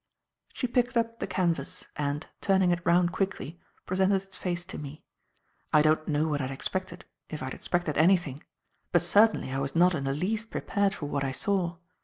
[0.51, 5.03] She picked up the canvas, and, turning it round quickly, presented its face to me.
[5.71, 8.43] I don't know what I had expected if I had expected anything;
[8.91, 11.77] but certainly I was not in the least prepared for what I saw.